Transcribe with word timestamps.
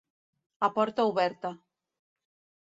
A 0.67 0.69
porta 0.77 1.01
oberta. 1.11 1.49